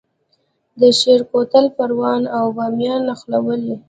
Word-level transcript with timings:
د 0.79 0.81
شیبر 0.99 1.19
کوتل 1.31 1.65
پروان 1.75 2.21
او 2.37 2.45
بامیان 2.57 3.01
نښلوي 3.07 3.75